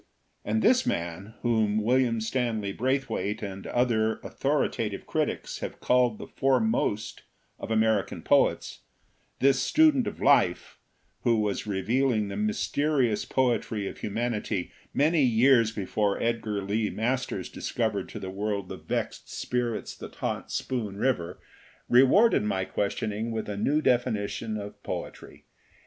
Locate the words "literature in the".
21.91-21.91